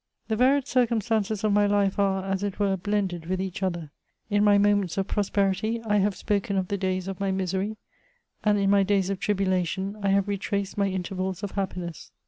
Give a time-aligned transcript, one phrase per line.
[0.29, 3.91] The varied circumstances of my hfe are, as it were,, blended with each other:—
[4.31, 7.77] in my moments of pros perity, I have spoken of the days of my misery;
[8.43, 12.09] and in my days of tribulation, I have retraced my intervals of happiness.